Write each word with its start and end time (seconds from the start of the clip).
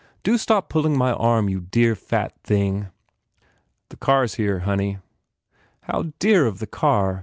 Do 0.23 0.35
stop 0.39 0.67
pulling 0.67 0.97
my 0.97 1.13
arm, 1.13 1.47
you 1.47 1.59
dear, 1.61 1.93
fat 1.93 2.33
thing!" 2.43 2.87
"The 3.89 3.97
car 3.97 4.23
s 4.23 4.33
here, 4.33 4.61
honey." 4.61 4.97
"How 5.81 6.11
dear 6.17 6.47
of 6.47 6.57
the 6.57 6.65
car! 6.65 7.19